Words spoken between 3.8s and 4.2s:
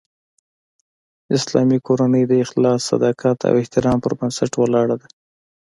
پر